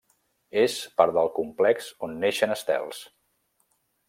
És 0.61 0.77
part 1.01 1.13
del 1.17 1.29
complex 1.37 1.93
on 2.09 2.19
neixen 2.27 2.57
estels. 2.57 3.07